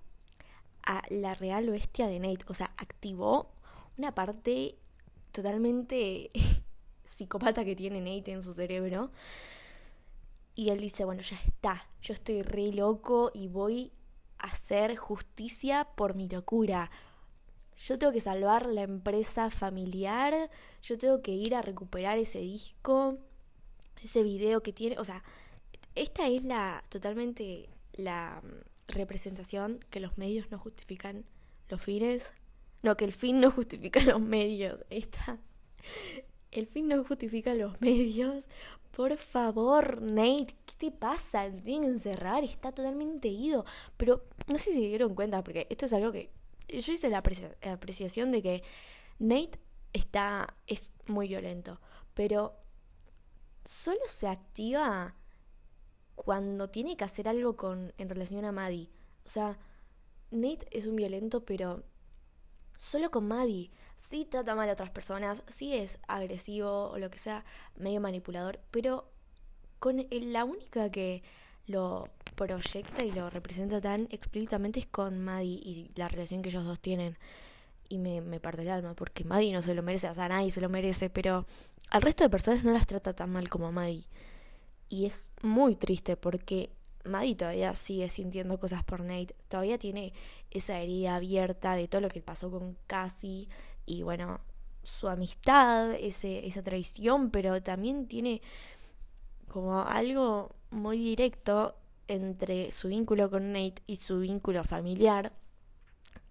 [0.82, 2.44] a la real bestia de Nate.
[2.48, 3.52] O sea, activó
[3.96, 4.76] una parte
[5.32, 6.30] totalmente
[7.04, 9.10] psicópata que tiene Nate en su cerebro.
[10.54, 13.92] Y él dice, bueno, ya está, yo estoy re loco y voy
[14.38, 16.90] a hacer justicia por mi locura
[17.80, 20.50] yo tengo que salvar la empresa familiar,
[20.82, 23.18] yo tengo que ir a recuperar ese disco.
[24.02, 25.22] ese video que tiene, o sea,
[25.94, 31.24] esta es la totalmente la mm, representación que los medios no justifican
[31.68, 32.32] los fines,
[32.82, 34.84] no, que el fin no justifica los medios.
[34.90, 35.38] Esta,
[36.50, 38.44] el fin no justifica los medios.
[39.00, 41.48] Por favor, Nate, ¿qué te pasa?
[41.48, 43.64] Lo tienen que encerrar, está totalmente ido.
[43.96, 46.30] Pero no sé si se dieron cuenta, porque esto es algo que
[46.68, 47.22] yo hice la
[47.72, 48.62] apreciación de que
[49.18, 49.58] Nate
[49.94, 51.80] está es muy violento,
[52.12, 52.58] pero
[53.64, 55.16] solo se activa
[56.14, 58.90] cuando tiene que hacer algo con en relación a Maddie.
[59.24, 59.56] O sea,
[60.30, 61.84] Nate es un violento, pero
[62.74, 63.70] solo con Maddie.
[64.00, 67.44] Sí trata mal a otras personas, sí es agresivo o lo que sea,
[67.76, 69.04] medio manipulador, pero
[69.78, 71.22] con la única que
[71.66, 76.64] lo proyecta y lo representa tan explícitamente es con Maddie y la relación que ellos
[76.64, 77.18] dos tienen.
[77.90, 80.50] Y me, me parte el alma, porque Maddie no se lo merece, o sea, nadie
[80.50, 81.44] se lo merece, pero
[81.90, 84.06] al resto de personas no las trata tan mal como Maddie.
[84.88, 86.70] Y es muy triste porque
[87.04, 90.14] Maddie todavía sigue sintiendo cosas por Nate, todavía tiene
[90.50, 93.50] esa herida abierta de todo lo que pasó con Cassie
[93.90, 94.40] y bueno,
[94.84, 98.40] su amistad, ese, esa traición, pero también tiene
[99.48, 101.74] como algo muy directo
[102.06, 105.32] entre su vínculo con Nate y su vínculo familiar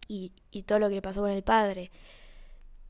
[0.08, 1.92] y, y todo lo que pasó con el padre.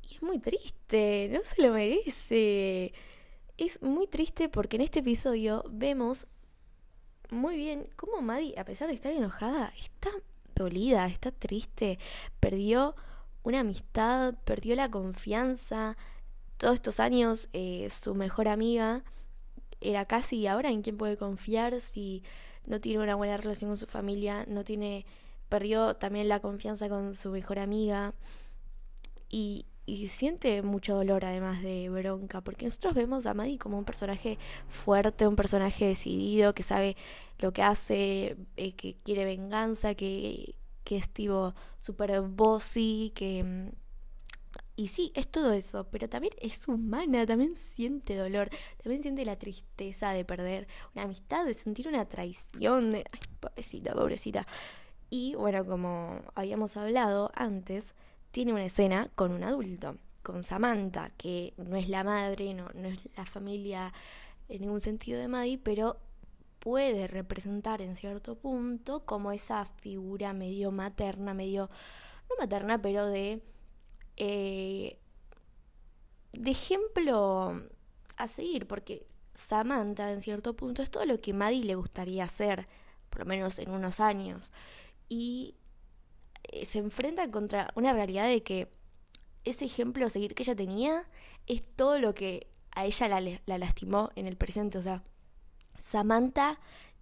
[0.08, 2.94] Y es muy triste, no se lo merece.
[3.58, 6.28] Es muy triste porque en este episodio vemos
[7.32, 10.12] muy bien cómo Maddie, a pesar de estar enojada, está
[10.56, 11.98] dolida, está triste,
[12.40, 12.96] perdió
[13.44, 15.98] una amistad, perdió la confianza.
[16.58, 19.04] Todos estos años eh, su mejor amiga
[19.82, 22.24] era casi ahora en quién puede confiar si
[22.66, 25.06] no tiene una buena relación con su familia, no tiene
[25.48, 28.14] perdió también la confianza con su mejor amiga
[29.30, 33.86] y, y siente mucho dolor además de bronca, porque nosotros vemos a Maddie como un
[33.86, 36.96] personaje fuerte, un personaje decidido, que sabe
[37.40, 40.56] lo que hace, eh, que quiere venganza, que,
[40.90, 43.72] que es tipo super bossy, que...
[44.76, 48.50] Y sí, es todo eso, pero también es humana, también siente dolor,
[48.82, 53.06] también siente la tristeza de perder una amistad, de sentir una traición, de...
[53.12, 54.48] Ay, pobrecita, pobrecita.
[55.12, 57.94] Y bueno, como habíamos hablado antes,
[58.32, 62.88] tiene una escena con un adulto, con Samantha, que no es la madre, no, no
[62.88, 63.94] es la familia
[64.48, 65.98] en ningún sentido de Maddie, pero
[66.60, 71.70] puede representar en cierto punto como esa figura medio materna, medio,
[72.30, 73.42] no materna, pero de,
[74.18, 75.00] eh,
[76.34, 77.64] de ejemplo
[78.18, 82.68] a seguir, porque Samantha en cierto punto es todo lo que Maddie le gustaría hacer,
[83.10, 84.52] por lo menos en unos años.
[85.08, 85.56] Y
[86.44, 88.70] eh, se enfrenta contra una realidad de que
[89.46, 91.08] ese ejemplo a seguir que ella tenía
[91.48, 94.78] es todo lo que a ella la, la lastimó en el presente.
[94.78, 95.04] O sea,
[95.80, 96.60] Samantha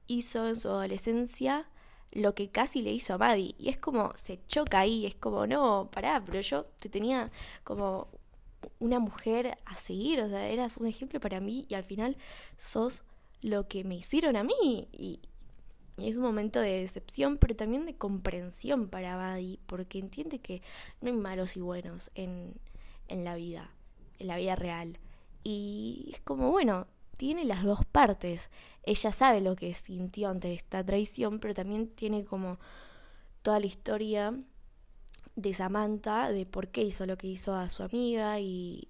[0.07, 1.69] hizo en su adolescencia
[2.11, 3.55] lo que casi le hizo a Maddie.
[3.57, 7.31] Y es como, se choca ahí, es como, no, pará, pero yo te tenía
[7.63, 8.07] como
[8.79, 12.17] una mujer a seguir, o sea, eras un ejemplo para mí y al final
[12.57, 13.03] sos
[13.41, 14.87] lo que me hicieron a mí.
[14.91, 15.19] Y,
[15.97, 20.61] y es un momento de decepción, pero también de comprensión para Buddy, porque entiende que
[21.01, 22.53] no hay malos y buenos en,
[23.07, 23.71] en la vida,
[24.19, 24.99] en la vida real.
[25.43, 26.87] Y es como, bueno,
[27.17, 28.49] tiene las dos partes.
[28.83, 32.59] Ella sabe lo que sintió ante esta traición, pero también tiene como
[33.41, 34.33] toda la historia
[35.35, 38.89] de Samantha, de por qué hizo lo que hizo a su amiga y,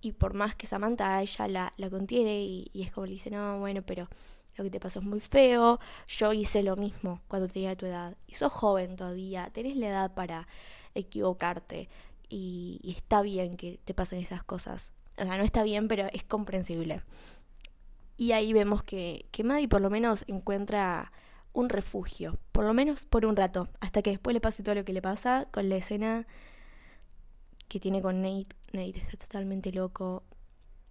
[0.00, 3.12] y por más que Samantha a ella la, la contiene y, y es como le
[3.14, 4.08] dice, no, bueno, pero
[4.56, 8.16] lo que te pasó es muy feo, yo hice lo mismo cuando tenía tu edad,
[8.26, 10.48] y sos joven todavía, tenés la edad para
[10.94, 11.88] equivocarte,
[12.28, 14.92] y, está bien que te pasen esas cosas.
[15.18, 17.02] O sea, no está bien, pero es comprensible.
[18.16, 21.12] Y ahí vemos que, que Maddie por lo menos encuentra
[21.52, 24.84] un refugio, por lo menos por un rato, hasta que después le pase todo lo
[24.84, 26.26] que le pasa con la escena
[27.68, 28.54] que tiene con Nate.
[28.72, 30.22] Nate está totalmente loco,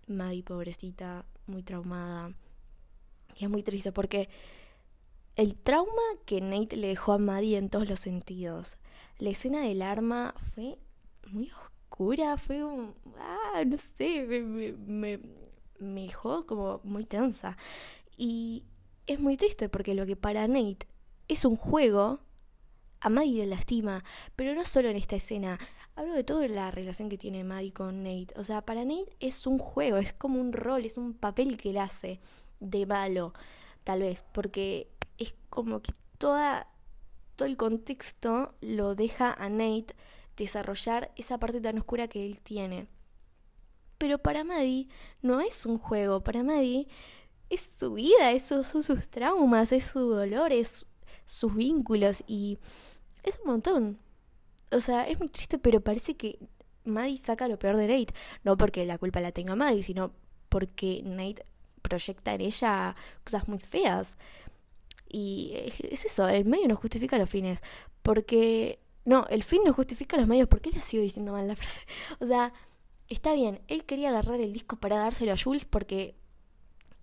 [0.08, 2.34] Maddie pobrecita, muy traumada.
[3.36, 4.30] Y es muy triste porque
[5.36, 8.78] el trauma que Nate le dejó a Maddie en todos los sentidos.
[9.18, 10.78] La escena del arma fue
[11.28, 11.50] muy
[11.90, 12.94] oscura, fue un...
[13.20, 14.42] Ah, no sé, me,
[14.74, 15.20] me,
[15.80, 17.58] me dejó como muy tensa.
[18.18, 18.64] Y
[19.08, 20.88] es muy triste porque lo que para Nate
[21.28, 22.20] es un juego,
[23.02, 24.04] a Maddie le lastima,
[24.36, 25.60] pero no solo en esta escena.
[25.96, 28.34] Hablo de toda la relación que tiene Maddie con Nate.
[28.38, 31.70] O sea, para Nate es un juego, es como un rol, es un papel que
[31.70, 32.20] él hace
[32.60, 33.34] de malo,
[33.84, 36.68] tal vez, porque es como que toda,
[37.36, 39.96] todo el contexto lo deja a Nate
[40.38, 42.88] desarrollar esa parte tan oscura que él tiene.
[43.98, 44.88] Pero para Maddie
[45.22, 46.88] no es un juego, para Maddie
[47.50, 50.86] es su vida, eso son sus traumas, es su dolor, es
[51.26, 52.58] sus vínculos y
[53.24, 54.00] es un montón.
[54.72, 56.40] O sea, es muy triste, pero parece que
[56.84, 58.14] Maddie saca lo peor de Nate.
[58.44, 60.12] No porque la culpa la tenga Maddie, sino
[60.50, 61.44] porque Nate
[61.82, 64.18] proyecta en ella cosas muy feas.
[65.08, 67.62] Y es eso, el medio no justifica los fines.
[68.02, 68.80] Porque.
[69.06, 70.48] No, el fin no justifica los medios.
[70.48, 71.82] ¿Por qué le sigo diciendo mal la frase?
[72.20, 72.54] O sea,
[73.08, 76.16] está bien, él quería agarrar el disco para dárselo a Jules porque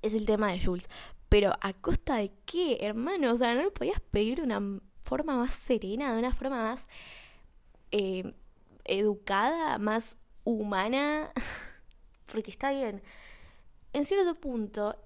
[0.02, 0.88] es el tema de Jules.
[1.28, 3.32] Pero a costa de qué, hermano?
[3.32, 4.60] O sea, no le podías pedir de una
[5.02, 6.88] forma más serena, de una forma más
[7.92, 8.34] eh,
[8.84, 11.32] educada, más humana.
[12.26, 13.02] porque está bien.
[13.92, 14.96] En cierto punto,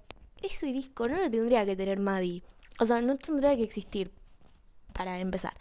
[0.43, 2.43] ese disco no lo tendría que tener Maddie.
[2.79, 4.11] O sea, no tendría que existir
[4.93, 5.55] para empezar.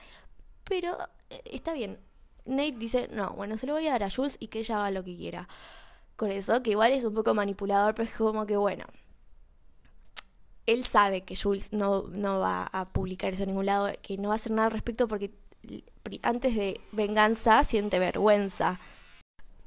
[0.63, 0.97] Pero
[1.29, 1.99] está bien.
[2.45, 4.91] Nate dice, no, bueno, se lo voy a dar a Jules y que ella haga
[4.91, 5.47] lo que quiera.
[6.15, 8.85] Con eso, que igual es un poco manipulador, pero es como que, bueno,
[10.65, 14.29] él sabe que Jules no, no va a publicar eso en ningún lado, que no
[14.29, 15.31] va a hacer nada al respecto porque
[16.21, 18.79] antes de venganza siente vergüenza.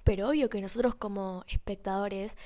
[0.04, 2.36] Pero obvio que nosotros como espectadores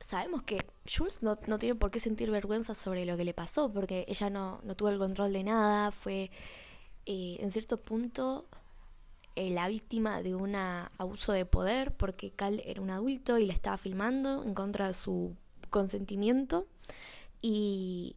[0.00, 3.72] sabemos que Jules no, no, tiene por qué sentir vergüenza sobre lo que le pasó,
[3.72, 6.30] porque ella no, no tuvo el control de nada, fue
[7.10, 8.46] eh, en cierto punto
[9.34, 13.54] eh, la víctima de un abuso de poder, porque Cal era un adulto y la
[13.54, 15.34] estaba filmando en contra de su
[15.70, 16.66] consentimiento.
[17.40, 18.16] Y,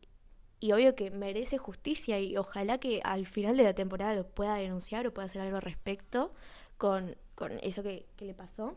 [0.74, 5.08] obvio que merece justicia y ojalá que al final de la temporada lo pueda denunciar
[5.08, 6.34] o pueda hacer algo al respecto
[6.78, 8.76] con, con eso que, que le pasó.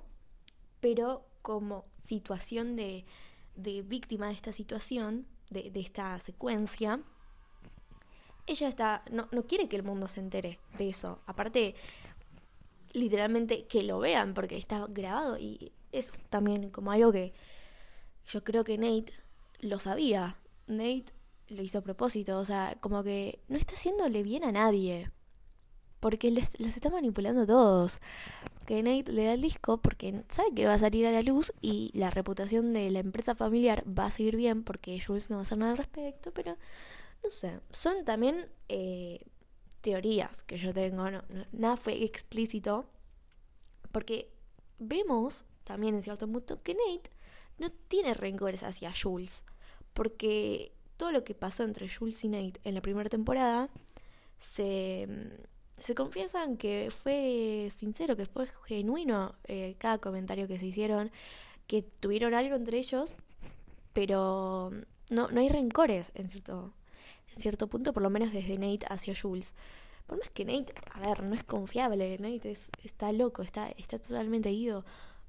[0.79, 3.05] Pero como situación de,
[3.57, 7.01] de víctima de esta situación, de, de esta secuencia,
[8.47, 11.21] ella está, no, no quiere que el mundo se entere de eso.
[11.27, 11.75] Aparte,
[12.93, 17.33] literalmente que lo vean porque está grabado y es también como algo que
[18.27, 19.13] yo creo que Nate
[19.61, 20.37] lo sabía.
[20.67, 21.07] Nate
[21.49, 25.11] lo hizo a propósito, o sea, como que no está haciéndole bien a nadie.
[26.01, 28.01] Porque los, los está manipulando todos
[28.65, 31.53] que Nate le da el disco porque sabe que va a salir a la luz
[31.61, 35.41] y la reputación de la empresa familiar va a seguir bien porque Jules no va
[35.41, 36.57] a hacer nada al respecto, pero
[37.25, 39.25] no sé, son también eh,
[39.81, 41.23] teorías que yo tengo, no,
[41.53, 42.87] nada fue explícito,
[43.93, 44.31] porque
[44.79, 47.11] vemos también en cierto punto que Nate
[47.59, 49.45] no tiene rencores hacia Jules,
[49.93, 53.71] porque todo lo que pasó entre Jules y Nate en la primera temporada
[54.39, 55.09] se
[55.79, 61.11] se confiesan que fue sincero, que fue genuino eh, cada comentario que se hicieron,
[61.67, 63.17] que tuvieron algo entre ellos,
[63.93, 64.71] pero
[65.11, 66.73] no, no hay rencores en cierto,
[67.35, 69.55] cierto punto, por lo menos desde Nate hacia Jules.
[70.07, 73.99] Por más que Nate, a ver, no es confiable, Nate es, está loco, está, está
[73.99, 74.85] totalmente ido.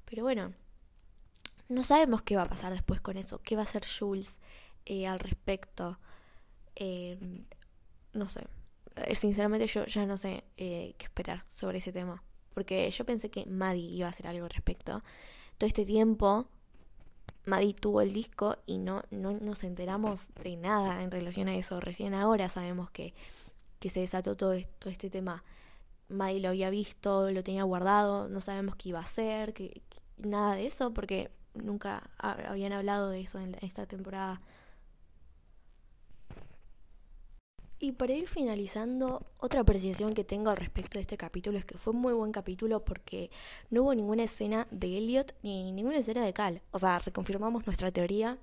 [0.05, 0.53] Pero bueno,
[1.69, 4.39] no sabemos qué va a pasar después con eso, qué va a hacer Jules
[4.85, 5.99] eh, al respecto.
[6.75, 7.17] Eh,
[8.13, 8.47] no sé,
[8.95, 12.23] eh, sinceramente yo ya no sé eh, qué esperar sobre ese tema.
[12.53, 15.03] Porque yo pensé que Maddie iba a hacer algo al respecto.
[15.57, 16.49] Todo este tiempo,
[17.45, 21.79] Maddie tuvo el disco y no, no nos enteramos de nada en relación a eso.
[21.79, 23.13] Recién ahora sabemos que,
[23.79, 25.43] que se desató todo, esto, este tema.
[26.09, 29.81] Maddie lo había visto, lo tenía guardado, no sabemos qué iba a hacer, que,
[30.17, 34.41] nada de eso, porque nunca habían hablado de eso en esta temporada
[37.85, 41.93] Y para ir finalizando, otra apreciación que tengo respecto de este capítulo es que fue
[41.93, 43.29] un muy buen capítulo porque
[43.69, 46.63] no hubo ninguna escena de Elliot ni ninguna escena de Cal.
[46.71, 48.39] O sea, reconfirmamos nuestra teoría.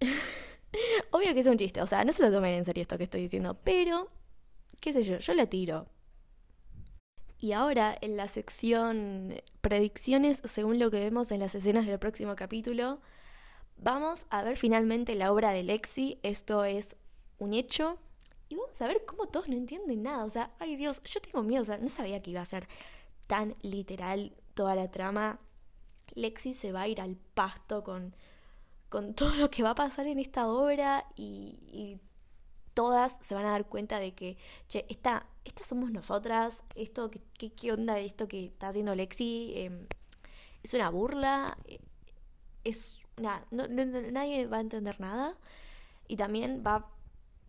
[1.10, 3.02] Obvio que es un chiste, o sea, no se lo tomen en serio esto que
[3.02, 4.08] estoy diciendo, pero,
[4.78, 5.88] qué sé yo, yo la tiro.
[7.40, 12.36] Y ahora, en la sección predicciones, según lo que vemos en las escenas del próximo
[12.36, 13.00] capítulo,
[13.76, 16.20] vamos a ver finalmente la obra de Lexi.
[16.22, 16.94] Esto es
[17.42, 17.98] un hecho
[18.48, 20.24] y vamos a ver cómo todos no entienden nada.
[20.24, 22.68] O sea, ay Dios, yo tengo miedo, o sea, no sabía que iba a ser
[23.26, 25.40] tan literal toda la trama.
[26.14, 28.14] Lexi se va a ir al pasto con,
[28.88, 31.98] con todo lo que va a pasar en esta obra y,
[32.74, 37.52] todas se van a dar cuenta de que, che, esta, estas somos nosotras, esto, ¿qué,
[37.52, 39.52] qué, onda esto que está haciendo Lexi?
[39.56, 39.86] Em,
[40.62, 41.80] es una burla, eh,
[42.64, 45.36] es una, nadie va a entender nada
[46.08, 46.90] y también va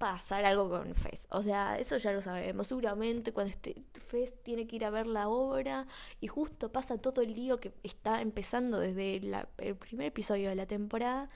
[0.04, 1.28] pasar algo con Fez.
[1.30, 2.68] O sea, eso ya lo sabemos.
[2.68, 5.88] Seguramente cuando este, Fez tiene que ir a ver la obra
[6.20, 10.66] y justo pasa todo el lío que está empezando desde el primer episodio de la
[10.66, 11.30] temporada.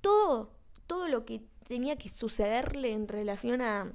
[0.00, 0.52] Todo,
[0.86, 3.92] todo lo que tenía que sucederle en relación a,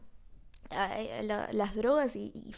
[0.69, 2.53] las drogas y, y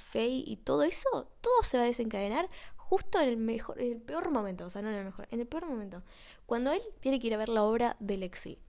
[0.45, 4.29] y todo eso, todo se va a desencadenar justo en el mejor, en el peor
[4.29, 6.03] momento, o sea, no en el mejor, en el peor momento.
[6.45, 8.59] Cuando él tiene que ir a ver la obra de Lexi.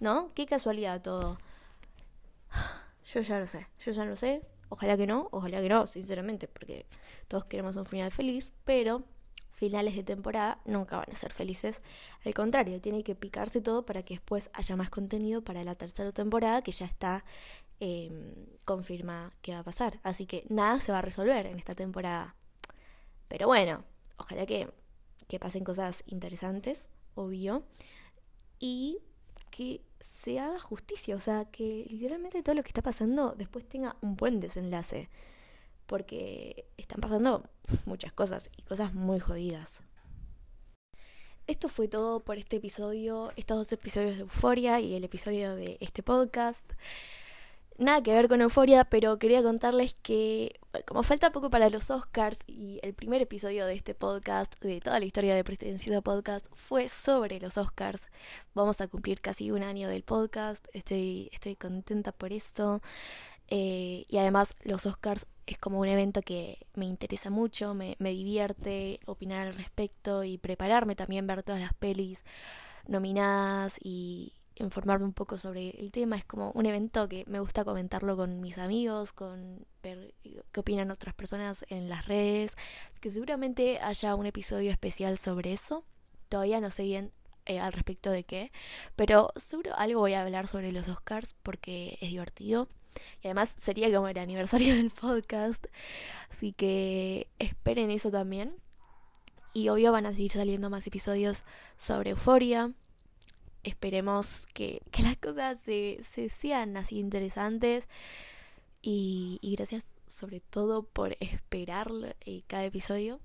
[0.00, 0.32] ¿No?
[0.34, 1.38] Qué casualidad todo.
[3.12, 4.42] Yo ya lo sé, yo ya lo sé.
[4.68, 6.86] Ojalá que no, ojalá que no, sinceramente, porque
[7.26, 9.04] todos queremos un final feliz, pero
[9.52, 11.82] finales de temporada nunca van a ser felices.
[12.24, 16.12] Al contrario, tiene que picarse todo para que después haya más contenido para la tercera
[16.12, 17.24] temporada que ya está
[17.80, 18.10] eh,
[18.64, 19.98] confirmada que va a pasar.
[20.02, 22.36] Así que nada se va a resolver en esta temporada.
[23.28, 23.84] Pero bueno,
[24.16, 24.72] ojalá que,
[25.28, 27.64] que pasen cosas interesantes, obvio.
[28.60, 28.98] Y
[29.50, 33.96] que se haga justicia, o sea, que literalmente todo lo que está pasando después tenga
[34.00, 35.08] un buen desenlace,
[35.86, 37.44] porque están pasando
[37.84, 39.82] muchas cosas y cosas muy jodidas.
[41.46, 45.78] Esto fue todo por este episodio, estos dos episodios de Euforia y el episodio de
[45.80, 46.72] este podcast
[47.80, 52.40] nada que ver con Euforia, pero quería contarles que como falta poco para los Oscars
[52.46, 56.88] y el primer episodio de este podcast, de toda la historia de Pretencioso Podcast, fue
[56.88, 58.08] sobre los Oscars.
[58.54, 62.82] Vamos a cumplir casi un año del podcast, estoy, estoy contenta por esto.
[63.48, 68.10] Eh, y además los Oscars es como un evento que me interesa mucho, me, me
[68.10, 72.22] divierte opinar al respecto y prepararme también, ver todas las pelis
[72.86, 76.16] nominadas y, informarme un poco sobre el tema.
[76.16, 80.14] Es como un evento que me gusta comentarlo con mis amigos, con ver
[80.52, 82.54] qué opinan otras personas en las redes.
[82.90, 85.84] Así que seguramente haya un episodio especial sobre eso.
[86.28, 87.12] Todavía no sé bien
[87.46, 88.52] eh, al respecto de qué,
[88.96, 92.68] pero seguro algo voy a hablar sobre los Oscars porque es divertido.
[93.22, 95.66] Y además sería como el aniversario del podcast.
[96.28, 98.56] Así que esperen eso también.
[99.52, 101.44] Y obvio van a seguir saliendo más episodios
[101.76, 102.72] sobre euforia,
[103.64, 107.88] esperemos que, las cosas se, se sean así interesantes.
[108.82, 111.88] Y, gracias sobre todo por esperar
[112.22, 113.20] eh, cada episodio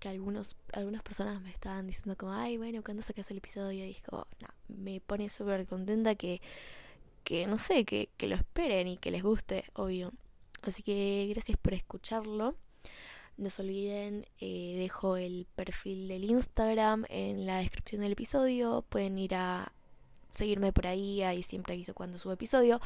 [0.00, 3.90] que algunos algunas personas me estaban diciendo como ay bueno cuando sacas el episodio y
[3.90, 6.40] es como no, me pone súper contenta que
[7.24, 10.12] que no sé que, que lo esperen y que les guste obvio.
[10.62, 12.54] Así que gracias por escucharlo
[13.36, 18.84] no se olviden, eh, dejo el perfil del Instagram en la descripción del episodio.
[18.88, 19.72] Pueden ir a
[20.32, 22.80] seguirme por ahí, ahí siempre aviso cuando subo episodio.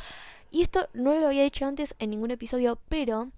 [0.51, 3.30] Y esto no lo había dicho antes en ningún episodio, pero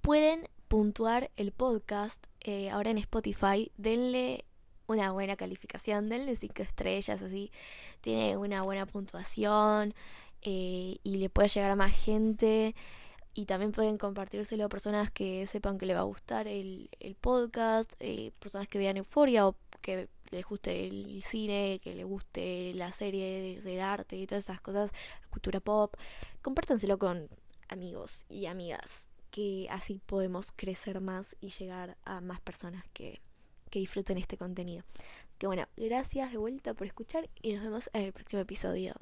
[0.00, 3.70] pueden puntuar el podcast eh, ahora en Spotify.
[3.76, 4.44] Denle
[4.86, 7.50] una buena calificación, denle 5 estrellas, así
[8.00, 9.94] tiene una buena puntuación
[10.42, 12.74] eh, y le puede llegar a más gente
[13.34, 17.14] y también pueden compartírselo a personas que sepan que le va a gustar el, el
[17.14, 22.72] podcast, eh, personas que vean Euforia o que les guste el cine, que les guste
[22.74, 24.90] la serie del arte y todas esas cosas,
[25.30, 25.94] cultura pop.
[26.42, 27.28] Compártanselo con
[27.68, 33.20] amigos y amigas, que así podemos crecer más y llegar a más personas que,
[33.70, 34.84] que disfruten este contenido.
[35.28, 38.94] Así que bueno, gracias de vuelta por escuchar y nos vemos en el próximo episodio.